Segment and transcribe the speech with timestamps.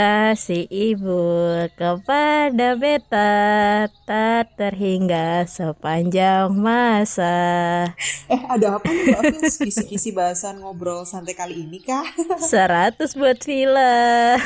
[0.00, 1.20] kasih ibu
[1.76, 7.36] kepada beta tak terhingga sepanjang masa.
[8.32, 9.60] Eh, ada apa nih Mbak?
[9.60, 12.08] Kisi-kisi bahasan ngobrol santai kali ini kah?
[12.40, 14.40] 100 buat Vila.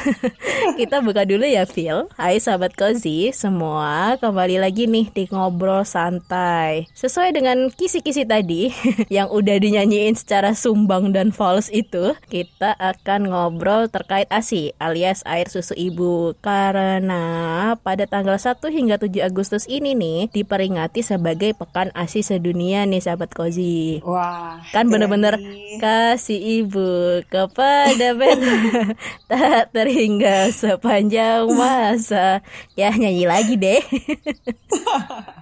[0.75, 2.11] Kita buka dulu ya, Phil.
[2.19, 6.91] Hai sahabat Cozy, semua kembali lagi nih di ngobrol santai.
[6.99, 8.75] Sesuai dengan kisi-kisi tadi
[9.15, 15.53] yang udah dinyanyiin secara sumbang dan false itu, kita akan ngobrol terkait ASI alias air
[15.53, 16.33] susu ibu.
[16.41, 23.05] Karena pada tanggal 1 hingga 7 Agustus ini nih diperingati sebagai Pekan ASI sedunia nih
[23.05, 24.01] sahabat Cozy.
[24.01, 25.37] Wah, Kan bener-bener
[25.85, 28.97] kasih ibu kepada beta
[29.31, 32.41] tak terhingga sepanjang masa.
[32.73, 33.85] Ya nyanyi lagi deh.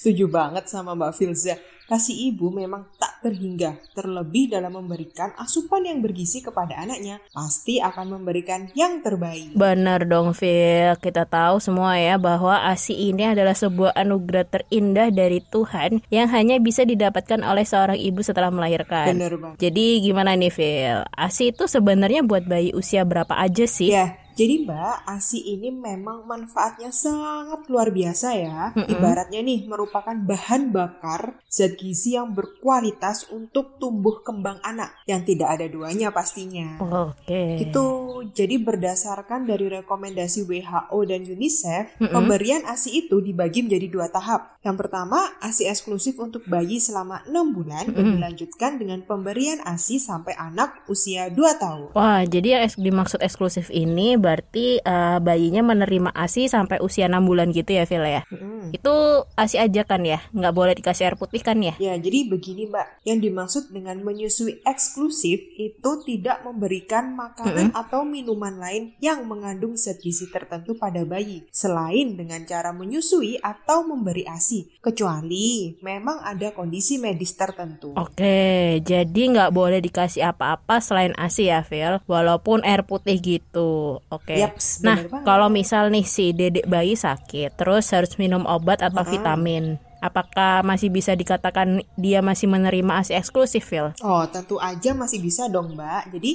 [0.00, 1.60] Setuju banget sama Mbak Filza.
[1.84, 8.16] Kasih ibu memang tak terhingga, terlebih dalam memberikan asupan yang bergizi kepada anaknya, pasti akan
[8.16, 9.52] memberikan yang terbaik.
[9.52, 15.42] Benar dong Phil, kita tahu semua ya bahwa ASI ini adalah sebuah anugerah terindah dari
[15.42, 19.18] Tuhan yang hanya bisa didapatkan oleh seorang ibu setelah melahirkan.
[19.18, 19.58] Bener banget.
[19.58, 21.02] Jadi gimana nih Phil?
[21.10, 23.90] ASI itu sebenarnya buat bayi usia berapa aja sih?
[23.90, 28.72] Ya, jadi Mbak, ASI ini memang manfaatnya sangat luar biasa ya.
[28.72, 35.60] Ibaratnya nih merupakan bahan bakar zat gizi yang berkualitas untuk tumbuh kembang anak yang tidak
[35.60, 36.80] ada duanya pastinya.
[36.80, 37.60] Oke.
[37.60, 37.84] Itu
[38.32, 44.56] jadi berdasarkan dari rekomendasi WHO dan UNICEF, pemberian ASI itu dibagi menjadi dua tahap.
[44.64, 50.32] Yang pertama, ASI eksklusif untuk bayi selama 6 bulan dan dilanjutkan dengan pemberian ASI sampai
[50.32, 51.88] anak usia 2 tahun.
[51.92, 57.50] Wah, jadi yang dimaksud eksklusif ini berarti eh, bayinya menerima ASI sampai usia 6 bulan
[57.50, 58.22] gitu ya, Phil ya?
[58.30, 58.70] Mm.
[58.70, 60.22] Itu ASI aja kan ya?
[60.30, 61.74] Nggak boleh dikasih air putih kan ya?
[61.82, 68.54] Ya, jadi begini Mbak, yang dimaksud dengan menyusui eksklusif itu tidak memberikan makanan atau minuman
[68.62, 74.78] lain yang mengandung zat gizi tertentu pada bayi, selain dengan cara menyusui atau memberi ASI,
[74.78, 77.98] kecuali memang ada kondisi medis tertentu.
[77.98, 81.98] Oke, jadi nggak boleh dikasih apa-apa selain ASI ya, Phil?
[82.06, 84.04] Walaupun air putih gitu.
[84.12, 84.19] Oke.
[84.28, 85.26] Yaps, Nah, bener banget.
[85.26, 90.88] kalau misal nih si dedek bayi sakit, terus harus minum obat atau vitamin, apakah masih
[90.88, 93.92] bisa dikatakan dia masih menerima ASI eksklusif, Phil?
[94.00, 96.02] Oh, tentu aja masih bisa dong, Mbak.
[96.16, 96.32] Jadi,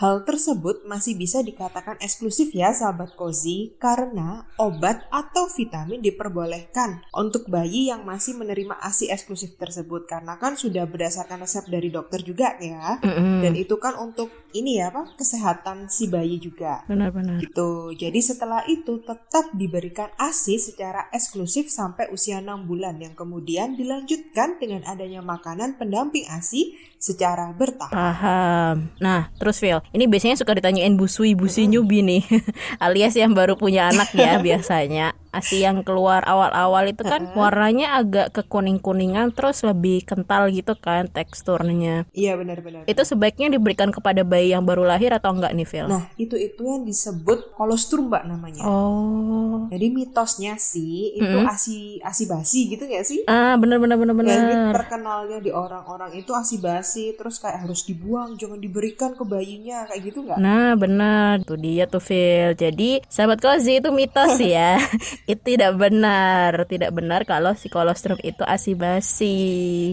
[0.00, 7.44] hal tersebut masih bisa dikatakan eksklusif ya, sahabat Kozi, karena obat atau vitamin diperbolehkan untuk
[7.52, 10.08] bayi yang masih menerima ASI eksklusif tersebut.
[10.08, 12.96] Karena kan sudah berdasarkan resep dari dokter juga ya.
[13.44, 15.12] Dan itu kan untuk ini ya, apa?
[15.18, 16.84] Kesehatan si bayi juga.
[16.88, 17.42] Benar-benar.
[17.42, 17.92] Gitu.
[17.96, 24.56] Jadi setelah itu tetap diberikan ASI secara eksklusif sampai usia 6 bulan yang kemudian dilanjutkan
[24.56, 27.92] dengan adanya makanan pendamping ASI secara bertahap.
[27.92, 28.90] Paham.
[28.98, 32.22] Nah, terus Phil, ini biasanya suka ditanyain busui busi nyubi nih,
[32.84, 35.14] alias yang baru punya anak ya biasanya.
[35.36, 42.08] Asi yang keluar awal-awal itu kan warnanya agak kekuning-kuningan terus lebih kental gitu kan teksturnya.
[42.16, 42.88] Iya benar-benar.
[42.88, 45.86] Itu sebaiknya diberikan kepada bayi yang baru lahir atau enggak nih Phil?
[45.86, 48.64] Nah itu itu yang disebut kolostrum mbak namanya.
[48.64, 49.66] Oh.
[49.68, 53.20] Jadi mitosnya sih itu asi asi basi gitu nggak sih?
[53.28, 54.38] Ah, bener bener bener Ya, bener.
[54.40, 59.84] jadi terkenalnya di orang-orang itu asi basi terus kayak harus dibuang jangan diberikan ke bayinya
[59.90, 60.38] kayak gitu nggak?
[60.40, 62.54] Nah benar, tuh dia tuh Phil.
[62.54, 64.78] Jadi sahabat kozi itu mitos ya.
[65.26, 69.38] itu tidak benar, tidak benar kalau si kolostrum itu asi basi.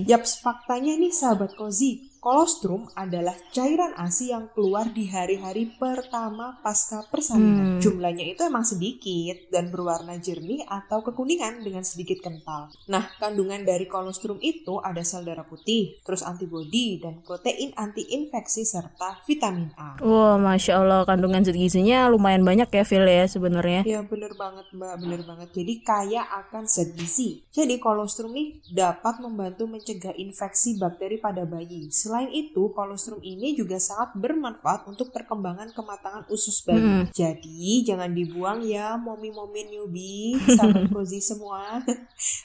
[0.06, 7.04] Yaps, faktanya nih sahabat Kozi, kolostrum adalah cairan ASI yang keluar di hari-hari pertama pasca
[7.12, 7.84] persalinan.
[7.84, 12.72] Jumlahnya itu emang sedikit dan berwarna jernih atau kekuningan dengan sedikit kental.
[12.88, 19.19] Nah, kandungan dari kolostrum itu ada sel darah putih, terus antibodi dan protein anti-infeksi serta
[19.28, 20.00] vitamin A.
[20.00, 23.84] Wah, masya Allah kandungan zat gizinya lumayan banyak ya Phil ya sebenarnya.
[23.84, 25.52] Ya bener banget mbak, bener banget.
[25.52, 27.44] Jadi kaya akan zat gizi.
[27.52, 31.92] Jadi kolostrum nih dapat membantu mencegah infeksi bakteri pada bayi.
[32.13, 37.10] Selain itu, kolostrum ini juga sangat bermanfaat untuk perkembangan kematangan usus bayi.
[37.10, 41.81] Jadi jangan dibuang ya momi-momi newbie, sahabat kozi semua.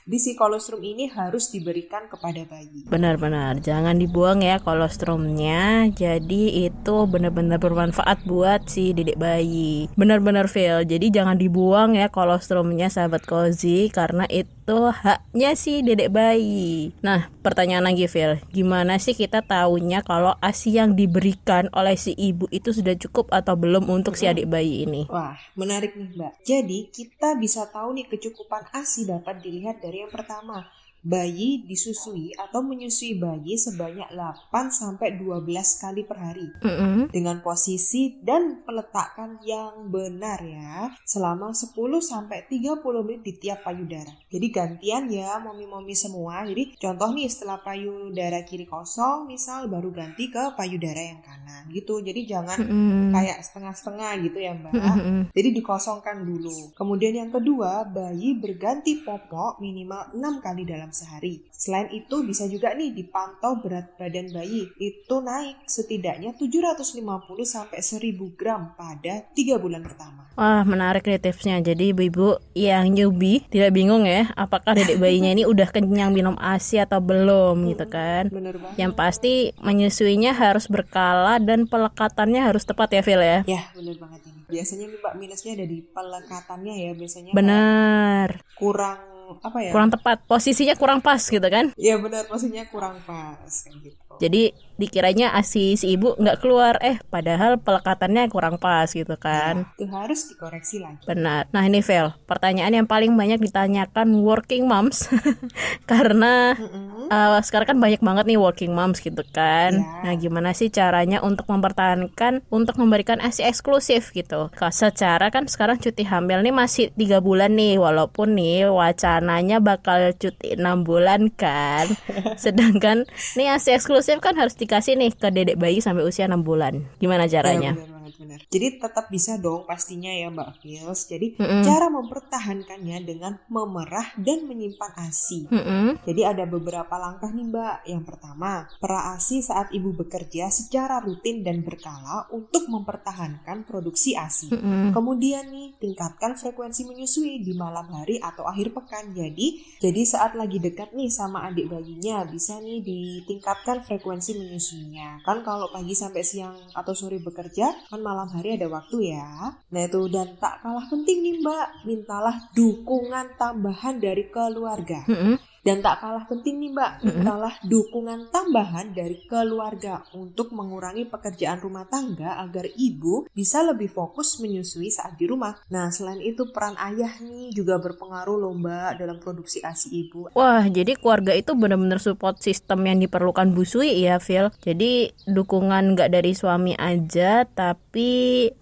[0.08, 2.88] Di si kolostrum ini harus diberikan kepada bayi.
[2.88, 5.92] Benar-benar, jangan dibuang ya kolostrumnya.
[5.92, 9.92] Jadi itu benar-benar bermanfaat buat si dedek bayi.
[10.00, 10.80] Benar-benar Phil.
[10.88, 16.92] Jadi jangan dibuang ya kolostrumnya sahabat Kozi karena itu haknya si dedek bayi.
[17.00, 22.44] Nah, pertanyaan lagi Phil, gimana sih kita tahunya kalau ASI yang diberikan oleh si ibu
[22.52, 25.08] itu sudah cukup atau belum untuk si adik bayi ini?
[25.08, 26.32] Wah, menarik nih Mbak.
[26.44, 30.68] Jadi, kita bisa tahu nih kecukupan ASI dapat dilihat dari yang pertama.
[31.02, 35.46] Bayi disusui atau menyusui bayi sebanyak 8 sampai 12
[35.82, 37.02] kali per hari Mm -mm.
[37.14, 44.10] dengan posisi dan peletakan yang benar ya selama 10 sampai 30 menit di tiap payudara.
[44.28, 46.42] Jadi gantian ya momi-momi semua.
[46.44, 52.00] Jadi contoh nih setelah payudara kiri kosong misal baru ganti ke payudara yang kanan gitu.
[52.02, 53.10] Jadi jangan Mm -mm.
[53.14, 54.72] kayak setengah-setengah gitu ya Mbak.
[54.74, 55.20] Mm -mm.
[55.32, 56.74] Jadi dikosongkan dulu.
[56.74, 61.44] Kemudian yang kedua, bayi berganti popok minimal 6 kali dalam sehari.
[61.50, 64.70] Selain itu bisa juga nih dipantau berat badan bayi.
[64.78, 67.04] Itu naik setidaknya 750
[67.44, 70.28] sampai 1000 gram pada 3 bulan pertama.
[70.38, 75.42] Wah menarik nih tipsnya Jadi ibu-ibu yang newbie Tidak bingung ya Apakah dedek bayinya ini
[75.42, 78.78] udah kenyang minum ASI atau belum gitu kan Bener banget.
[78.78, 84.30] Yang pasti menyusuinya harus berkala Dan pelekatannya harus tepat ya Phil ya Ya, bener banget
[84.30, 84.38] ini.
[84.46, 86.90] Biasanya nih Mbak minusnya ada di pelekatannya ya.
[86.94, 89.70] Biasanya Benar kurang apa ya?
[89.74, 94.07] Kurang tepat Posisinya kurang pas gitu kan Ya benar, posisinya kurang pas kayak gitu.
[94.18, 99.90] Jadi dikiranya asi si ibu nggak keluar Eh padahal pelekatannya kurang pas gitu kan Itu
[99.90, 101.02] harus dikoreksi lagi.
[101.02, 101.50] Benar.
[101.50, 105.10] Nah ini Vel, pertanyaan yang paling banyak ditanyakan working moms
[105.90, 107.10] karena Mm-mm.
[107.10, 109.82] uh, sekarang kan banyak banget nih working moms gitu kan.
[109.82, 110.06] Ya.
[110.06, 114.48] Nah gimana sih caranya untuk mempertahankan untuk memberikan ASI eksklusif gitu?
[114.54, 120.54] Secara kan sekarang cuti hamil nih masih tiga bulan nih, walaupun nih wacananya bakal cuti
[120.54, 121.90] enam bulan kan.
[122.44, 123.04] Sedangkan
[123.34, 126.88] nih ASI eksklusif kan harus dikasih nih ke dedek bayi sampai usia enam bulan.
[126.96, 127.76] Gimana caranya?
[127.76, 128.40] Ya, banget benar.
[128.48, 131.00] Jadi tetap bisa dong pastinya ya Mbak Fils.
[131.04, 131.62] Jadi Mm-mm.
[131.62, 135.52] cara mempertahankannya dengan memerah dan menyimpan ASI.
[135.52, 136.00] Mm-mm.
[136.08, 137.76] Jadi ada beberapa langkah nih Mbak.
[137.84, 144.48] Yang pertama, pera ASI saat ibu bekerja secara rutin dan berkala untuk mempertahankan produksi ASI.
[144.48, 144.96] Mm-mm.
[144.96, 149.12] Kemudian nih, tingkatkan frekuensi menyusui di malam hari atau akhir pekan.
[149.12, 155.20] Jadi, jadi saat lagi dekat nih sama adik bayinya, bisa nih ditingkatkan frekuensi menyusuinya.
[155.26, 159.54] Kan kalau pagi sampai siang atau sore bekerja, kan malam hari ada waktu ya.
[159.74, 165.04] Nah itu, dan tak kalah penting nih Mbak, mintalah dukungan tambahan dari keluarga.
[165.06, 165.36] Mm-mm.
[165.58, 171.84] Dan tak kalah penting nih Mbak, mintalah dukungan tambahan dari keluarga untuk mengurangi pekerjaan rumah
[171.84, 175.60] tangga agar ibu bisa lebih fokus menyusui saat di rumah.
[175.68, 180.32] Nah, selain itu peran ayah nih juga berpengaruh loh Mbak dalam produksi ASI ibu.
[180.32, 184.48] Wah, jadi keluarga itu benar-benar support sistem yang diperlukan Bu Sui ya, Phil.
[184.62, 187.87] Jadi dukungan nggak dari suami aja, tapi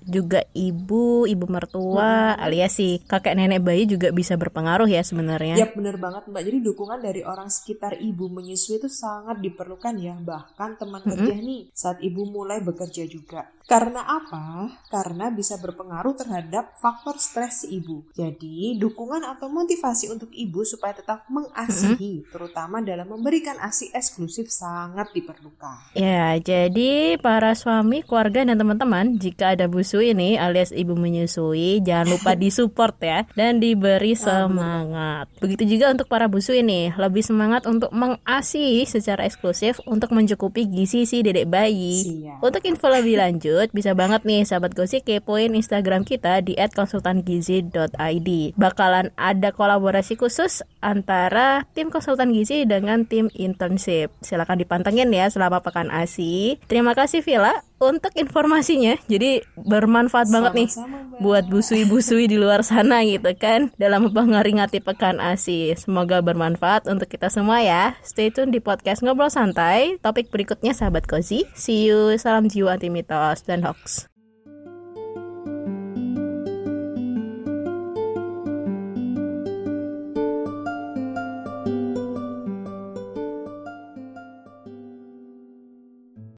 [0.04, 5.58] juga ibu, ibu mertua, alias si kakek nenek bayi juga bisa berpengaruh ya sebenarnya.
[5.58, 6.42] Yap, bener banget Mbak.
[6.46, 10.14] Jadi dukungan dari orang sekitar ibu menyusui itu sangat diperlukan ya.
[10.16, 13.48] Bahkan teman kerja nih saat ibu mulai bekerja juga.
[13.66, 14.70] Karena apa?
[14.86, 18.06] Karena bisa berpengaruh terhadap faktor stres si ibu.
[18.14, 25.10] Jadi, dukungan atau motivasi untuk ibu supaya tetap mengasihi, terutama dalam memberikan ASI eksklusif sangat
[25.10, 25.98] diperlukan.
[25.98, 32.14] Ya, jadi para suami, keluarga dan teman-teman, jika ada busu ini alias ibu menyusui, jangan
[32.14, 35.26] lupa disupport ya dan diberi semangat.
[35.42, 41.02] Begitu juga untuk para busu ini, lebih semangat untuk mengasihi secara eksklusif untuk mencukupi gizi
[41.10, 42.06] si dedek bayi.
[42.06, 42.38] Siap.
[42.38, 48.28] Untuk info lebih lanjut, bisa banget nih sahabat gosip kepoin Instagram kita di @konsultangizi.id.
[48.54, 54.14] Bakalan ada kolaborasi khusus antara tim konsultan gizi dengan tim internship.
[54.22, 56.62] Silakan dipantengin ya selama pekan ASI.
[56.70, 58.96] Terima kasih Villa untuk informasinya.
[59.06, 61.20] Jadi bermanfaat banget nih Mbak.
[61.20, 65.76] buat busui-busui di luar sana gitu kan dalam memperingati pekan ASI.
[65.76, 67.94] Semoga bermanfaat untuk kita semua ya.
[68.00, 70.00] Stay tune di podcast Ngobrol Santai.
[70.00, 71.44] Topik berikutnya sahabat Kozi.
[71.52, 72.16] See you.
[72.16, 74.15] Salam jiwa anti mitos dan hoax.